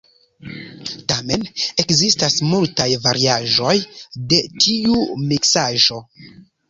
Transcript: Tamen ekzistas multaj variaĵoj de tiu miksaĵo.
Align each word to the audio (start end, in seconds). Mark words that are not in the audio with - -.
Tamen 1.11 1.43
ekzistas 1.83 2.37
multaj 2.53 2.87
variaĵoj 3.05 3.75
de 4.33 4.41
tiu 4.65 5.01
miksaĵo. 5.33 6.01